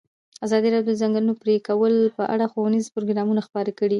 ازادي 0.45 0.69
راډیو 0.73 0.91
د 0.93 0.95
د 0.97 0.99
ځنګلونو 1.01 1.33
پرېکول 1.43 1.93
په 2.17 2.23
اړه 2.33 2.45
ښوونیز 2.51 2.85
پروګرامونه 2.95 3.41
خپاره 3.47 3.71
کړي. 3.79 3.89